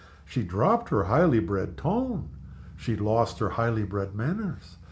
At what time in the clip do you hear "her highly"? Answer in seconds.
0.89-1.37, 3.37-3.83